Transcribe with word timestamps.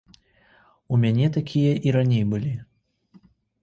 У 0.95 0.99
мяне 1.03 1.27
такія 1.37 1.73
і 1.87 1.97
раней 1.99 2.23
былі. 2.35 2.53